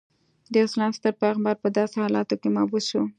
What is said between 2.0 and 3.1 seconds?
حالاتو کې مبعوث شو.